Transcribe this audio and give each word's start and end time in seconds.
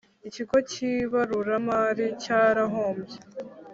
Ikigo 0.27 0.57
kibarura 0.69 1.55
mari 1.67 2.05
cyarahombye 2.23 3.17